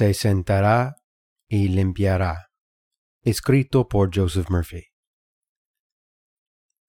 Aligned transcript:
se 0.00 0.14
sentará 0.14 0.96
y 1.46 1.68
limpiará. 1.68 2.46
Escrito 3.22 3.86
por 3.86 4.08
Joseph 4.10 4.48
Murphy. 4.48 4.86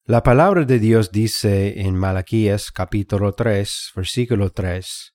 La 0.05 0.23
palabra 0.23 0.63
de 0.63 0.79
Dios 0.79 1.11
dice 1.11 1.81
en 1.81 1.97
Malaquías 1.97 2.71
capítulo 2.71 3.33
3, 3.33 3.91
versículo 3.97 4.51
3, 4.51 5.13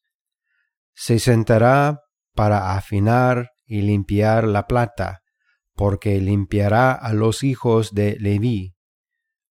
Se 0.93 1.19
sentará 1.19 2.03
para 2.35 2.77
afinar 2.77 3.53
y 3.65 3.81
limpiar 3.81 4.45
la 4.45 4.67
plata, 4.67 5.23
porque 5.73 6.21
limpiará 6.21 6.93
a 6.93 7.15
los 7.15 7.43
hijos 7.43 7.95
de 7.95 8.19
Leví, 8.21 8.77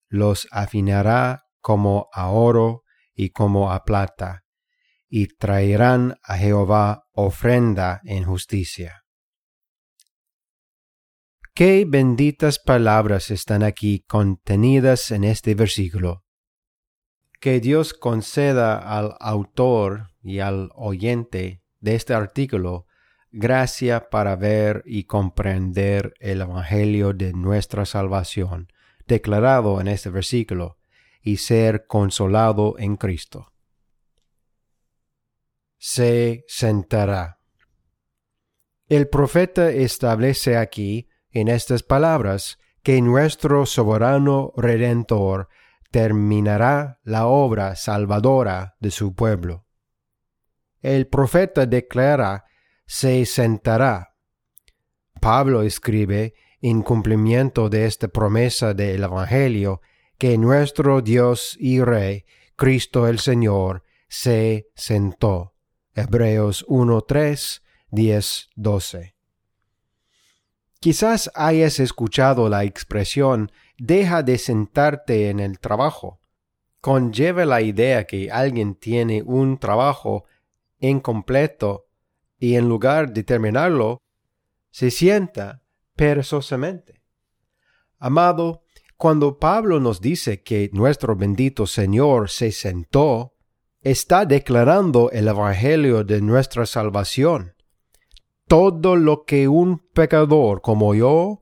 los 0.07 0.47
afinará 0.51 1.45
como 1.61 2.09
a 2.13 2.29
oro 2.29 2.83
y 3.15 3.31
como 3.31 3.71
a 3.71 3.83
plata, 3.85 4.44
y 5.07 5.27
traerán 5.27 6.17
a 6.23 6.37
Jehová 6.37 7.05
ofrenda 7.13 8.01
en 8.05 8.23
justicia. 8.23 9.03
Qué 11.53 11.85
benditas 11.87 12.59
palabras 12.59 13.31
están 13.31 13.63
aquí 13.63 14.03
contenidas 14.07 15.11
en 15.11 15.23
este 15.23 15.55
versículo. 15.55 16.23
Que 17.39 17.59
Dios 17.59 17.93
conceda 17.93 18.77
al 18.77 19.15
autor 19.19 20.09
y 20.21 20.39
al 20.39 20.69
oyente 20.75 21.61
de 21.79 21.95
este 21.95 22.13
artículo 22.13 22.85
gracia 23.31 24.09
para 24.09 24.35
ver 24.35 24.83
y 24.85 25.05
comprender 25.05 26.13
el 26.19 26.41
Evangelio 26.41 27.13
de 27.13 27.33
nuestra 27.33 27.85
salvación, 27.85 28.67
declarado 29.07 29.79
en 29.79 29.87
este 29.87 30.09
versículo, 30.09 30.77
y 31.21 31.37
ser 31.37 31.85
consolado 31.87 32.75
en 32.77 32.97
Cristo 32.97 33.54
se 35.87 36.45
sentará. 36.47 37.37
El 38.87 39.07
profeta 39.07 39.69
establece 39.69 40.57
aquí, 40.57 41.09
en 41.29 41.47
estas 41.47 41.83
palabras, 41.83 42.57
que 42.81 42.99
nuestro 43.03 43.67
soberano 43.67 44.51
redentor 44.57 45.47
terminará 45.91 46.99
la 47.03 47.27
obra 47.27 47.75
salvadora 47.75 48.75
de 48.79 48.89
su 48.89 49.13
pueblo. 49.13 49.67
El 50.81 51.05
profeta 51.05 51.67
declara, 51.67 52.45
se 52.87 53.23
sentará. 53.27 54.15
Pablo 55.21 55.61
escribe, 55.61 56.33
en 56.61 56.81
cumplimiento 56.81 57.69
de 57.69 57.85
esta 57.85 58.07
promesa 58.07 58.73
del 58.73 59.03
Evangelio, 59.03 59.81
que 60.17 60.35
nuestro 60.39 61.03
Dios 61.03 61.55
y 61.59 61.79
Rey, 61.83 62.25
Cristo 62.55 63.07
el 63.07 63.19
Señor, 63.19 63.83
se 64.07 64.71
sentó. 64.73 65.54
Hebreos 65.97 66.65
1, 66.67 67.01
3, 67.01 67.63
10, 67.91 68.49
12. 68.55 69.15
Quizás 70.81 71.31
hayas 71.33 71.79
escuchado 71.79 72.49
la 72.49 72.65
expresión 72.65 73.49
deja 73.77 74.21
de 74.21 74.37
sentarte 74.37 75.29
en 75.29 75.39
el 75.39 75.57
trabajo. 75.57 76.19
Conlleva 76.81 77.45
la 77.45 77.61
idea 77.61 78.05
que 78.05 78.29
alguien 78.29 78.75
tiene 78.75 79.23
un 79.23 79.57
trabajo 79.57 80.25
incompleto 80.79 81.87
y 82.37 82.55
en 82.55 82.67
lugar 82.67 83.13
de 83.13 83.23
terminarlo, 83.23 84.01
se 84.71 84.91
sienta 84.91 85.63
perezosamente. 85.95 87.01
Amado, 87.99 88.63
cuando 88.97 89.39
Pablo 89.39 89.79
nos 89.79 90.01
dice 90.01 90.43
que 90.43 90.69
nuestro 90.73 91.15
bendito 91.15 91.65
Señor 91.65 92.29
se 92.29 92.51
sentó, 92.51 93.34
está 93.85 94.25
declarando 94.25 95.11
el 95.11 95.27
Evangelio 95.27 96.03
de 96.03 96.19
nuestra 96.19 96.65
salvación. 96.65 97.53
Todo 98.47 98.95
lo 98.95 99.25
que 99.25 99.47
un 99.47 99.77
pecador 99.77 100.61
como 100.61 100.95
yo 100.95 101.41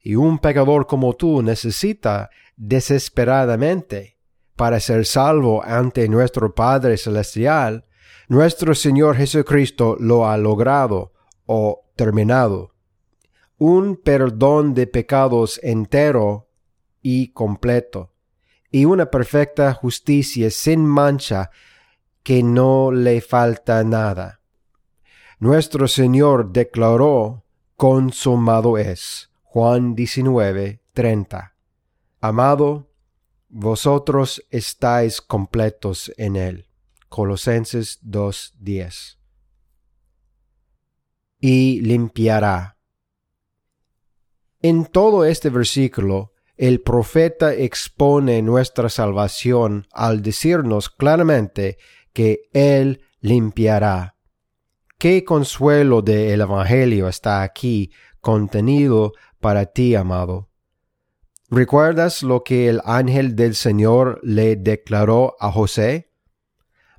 y 0.00 0.14
un 0.14 0.38
pecador 0.38 0.86
como 0.86 1.12
tú 1.12 1.42
necesita 1.42 2.30
desesperadamente 2.56 4.16
para 4.56 4.80
ser 4.80 5.04
salvo 5.04 5.62
ante 5.62 6.08
nuestro 6.08 6.54
Padre 6.54 6.96
Celestial, 6.96 7.84
nuestro 8.26 8.74
Señor 8.74 9.16
Jesucristo 9.16 9.96
lo 10.00 10.26
ha 10.26 10.38
logrado 10.38 11.12
o 11.44 11.90
terminado. 11.94 12.74
Un 13.58 13.96
perdón 13.96 14.72
de 14.72 14.86
pecados 14.86 15.60
entero 15.62 16.48
y 17.02 17.32
completo, 17.32 18.14
y 18.70 18.86
una 18.86 19.10
perfecta 19.10 19.74
justicia 19.74 20.50
sin 20.50 20.86
mancha 20.86 21.50
que 22.22 22.42
no 22.42 22.92
le 22.92 23.20
falta 23.20 23.82
nada. 23.84 24.40
Nuestro 25.38 25.88
Señor 25.88 26.52
declaró, 26.52 27.44
consumado 27.76 28.78
es. 28.78 29.30
Juan 29.42 29.94
19, 29.94 30.80
30. 30.92 31.54
Amado, 32.20 32.88
vosotros 33.48 34.46
estáis 34.50 35.20
completos 35.20 36.12
en 36.16 36.36
Él. 36.36 36.68
Colosenses 37.08 37.98
2, 38.02 38.54
10. 38.60 39.18
Y 41.40 41.80
limpiará. 41.80 42.78
En 44.62 44.86
todo 44.86 45.24
este 45.24 45.50
versículo, 45.50 46.32
el 46.56 46.80
profeta 46.80 47.52
expone 47.52 48.40
nuestra 48.42 48.88
salvación 48.88 49.88
al 49.90 50.22
decirnos 50.22 50.88
claramente 50.88 51.78
que 52.12 52.42
Él 52.52 53.02
limpiará. 53.20 54.16
Qué 54.98 55.24
consuelo 55.24 56.02
del 56.02 56.40
Evangelio 56.40 57.08
está 57.08 57.42
aquí 57.42 57.90
contenido 58.20 59.12
para 59.40 59.66
ti, 59.66 59.94
amado. 59.94 60.48
¿Recuerdas 61.50 62.22
lo 62.22 62.44
que 62.44 62.68
el 62.68 62.80
ángel 62.84 63.36
del 63.36 63.54
Señor 63.54 64.20
le 64.22 64.56
declaró 64.56 65.36
a 65.38 65.52
José? 65.52 66.12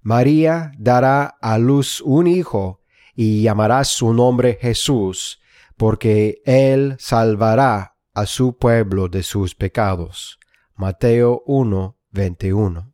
María 0.02 0.74
dará 0.78 1.26
a 1.42 1.58
luz 1.58 2.02
un 2.02 2.28
hijo 2.28 2.82
y 3.16 3.42
llamará 3.42 3.84
su 3.84 4.14
nombre 4.14 4.58
Jesús, 4.62 5.42
porque 5.78 6.42
él 6.46 6.96
salvará 7.00 7.96
a 8.14 8.26
su 8.26 8.58
pueblo 8.58 9.08
de 9.08 9.24
sus 9.24 9.56
pecados. 9.56 10.40
Mateo 10.76 11.42
1, 11.46 11.98
21. 12.12 12.94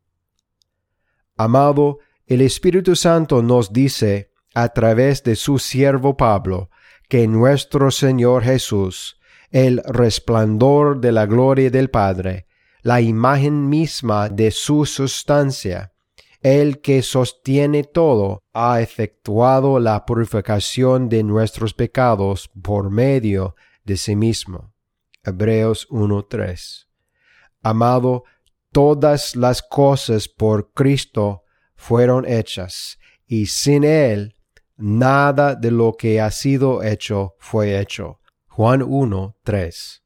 Amado, 1.36 2.00
el 2.30 2.42
Espíritu 2.42 2.96
Santo 2.96 3.42
nos 3.42 3.74
dice, 3.74 4.32
a 4.54 4.70
través 4.70 5.24
de 5.24 5.36
su 5.36 5.58
siervo 5.58 6.16
Pablo, 6.16 6.70
que 7.08 7.28
nuestro 7.28 7.90
Señor 7.90 8.44
Jesús, 8.44 9.20
el 9.50 9.82
resplandor 9.84 11.02
de 11.02 11.12
la 11.12 11.26
gloria 11.26 11.72
del 11.72 11.90
Padre, 11.90 12.46
la 12.84 13.02
imagen 13.02 13.68
misma 13.68 14.30
de 14.30 14.52
su 14.52 14.86
sustancia, 14.86 15.92
el 16.42 16.82
que 16.82 17.02
sostiene 17.02 17.84
todo, 17.84 18.44
ha 18.54 18.80
efectuado 18.80 19.80
la 19.80 20.06
purificación 20.06 21.10
de 21.10 21.24
nuestros 21.24 21.74
pecados 21.74 22.48
por 22.62 22.92
medio 22.92 23.56
de 23.84 23.98
sí 23.98 24.16
mismo. 24.16 24.72
Hebreos 25.24 25.88
1.3. 25.90 26.86
Amado, 27.64 28.24
todas 28.72 29.36
las 29.36 29.64
cosas 29.64 30.28
por 30.28 30.72
Cristo 30.74 31.44
fueron 31.80 32.26
hechas, 32.28 33.00
y 33.26 33.46
sin 33.46 33.86
Él 33.86 34.36
nada 34.76 35.56
de 35.56 35.72
lo 35.72 35.94
que 35.94 36.20
ha 36.20 36.30
sido 36.30 36.84
hecho 36.84 37.36
fue 37.40 37.80
hecho. 37.80 38.20
Juan 38.48 38.84
1, 38.84 39.38
3. 39.44 40.04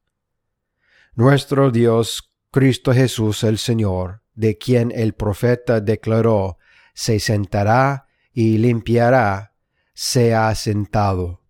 Nuestro 1.16 1.72
Dios, 1.72 2.32
Cristo 2.52 2.94
Jesús 2.94 3.44
el 3.44 3.58
Señor, 3.58 4.22
de 4.36 4.60
quien 4.60 4.92
el 4.92 5.14
profeta 5.14 5.82
declaró, 5.82 6.60
se 6.94 7.20
sentará 7.20 8.06
y 8.32 8.60
limpiará, 8.60 9.54
se 9.96 10.36
ha 10.36 10.54
sentado. 10.54 11.42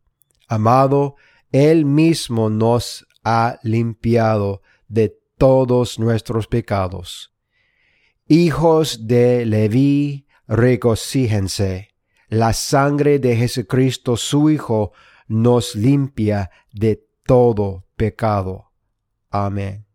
Amado, 0.47 1.16
Él 1.52 1.84
mismo 1.84 2.49
nos 2.49 3.05
ha 3.25 3.59
limpiado 3.61 4.61
de 4.87 5.20
todos 5.37 5.99
nuestros 5.99 6.47
pecados 6.47 7.33
Hijos 8.35 9.06
de 9.06 9.46
Leví, 9.46 10.26
regocíjense. 10.47 11.90
La 12.30 12.53
sangre 12.53 13.20
de 13.20 13.35
Jesucristo 13.35 14.18
su 14.18 14.50
Hijo 14.50 14.91
nos 15.28 15.76
limpia 15.76 16.50
de 16.72 17.06
todo 17.28 17.85
pecado. 17.96 18.72
Amén. 19.30 19.85